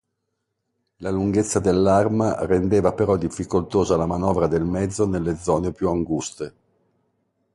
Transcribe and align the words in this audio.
La 0.95 1.11
lunghezza 1.11 1.59
dell'arma 1.59 2.43
rendeva 2.47 2.91
però 2.93 3.17
difficoltosa 3.17 3.95
la 3.97 4.07
manovra 4.07 4.47
del 4.47 4.63
mezzo 4.65 5.05
nelle 5.05 5.37
zone 5.37 5.73
più 5.73 5.89
anguste. 5.89 6.53